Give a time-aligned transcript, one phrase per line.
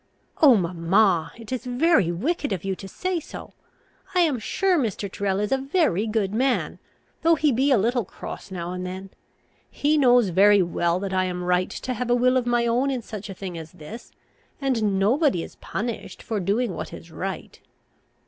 [0.41, 1.31] "Oh, mamma!
[1.35, 3.53] it is very wicked of you to say so.
[4.15, 5.07] I am sure Mr.
[5.11, 6.79] Tyrrel is a very good man,
[7.21, 9.11] though he be a little cross now and then.
[9.69, 12.89] He knows very well that I am right to have a will of my own
[12.89, 14.11] in such a thing as this,
[14.59, 17.61] and nobody is punished for doing what is right."